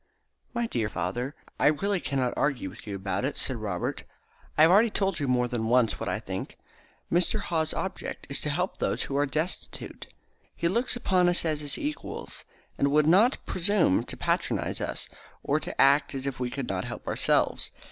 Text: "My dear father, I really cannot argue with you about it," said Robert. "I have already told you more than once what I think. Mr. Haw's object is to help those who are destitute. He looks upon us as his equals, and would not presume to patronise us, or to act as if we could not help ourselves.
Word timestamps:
"My 0.55 0.65
dear 0.65 0.89
father, 0.89 1.35
I 1.59 1.67
really 1.67 1.99
cannot 1.99 2.33
argue 2.35 2.71
with 2.71 2.87
you 2.87 2.95
about 2.95 3.23
it," 3.23 3.37
said 3.37 3.57
Robert. 3.57 4.01
"I 4.57 4.63
have 4.63 4.71
already 4.71 4.89
told 4.89 5.19
you 5.19 5.27
more 5.27 5.47
than 5.47 5.67
once 5.67 5.99
what 5.99 6.09
I 6.09 6.17
think. 6.19 6.57
Mr. 7.13 7.39
Haw's 7.39 7.71
object 7.71 8.25
is 8.27 8.39
to 8.39 8.49
help 8.49 8.79
those 8.79 9.03
who 9.03 9.15
are 9.15 9.27
destitute. 9.27 10.07
He 10.55 10.67
looks 10.67 10.95
upon 10.95 11.29
us 11.29 11.45
as 11.45 11.61
his 11.61 11.77
equals, 11.77 12.45
and 12.79 12.87
would 12.89 13.05
not 13.05 13.45
presume 13.45 14.03
to 14.05 14.17
patronise 14.17 14.81
us, 14.81 15.07
or 15.43 15.59
to 15.59 15.79
act 15.79 16.15
as 16.15 16.25
if 16.25 16.39
we 16.39 16.49
could 16.49 16.67
not 16.67 16.83
help 16.85 17.07
ourselves. 17.07 17.71